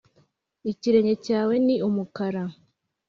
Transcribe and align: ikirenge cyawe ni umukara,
ikirenge 0.71 1.15
cyawe 1.25 1.55
ni 1.65 1.75
umukara, 1.87 2.43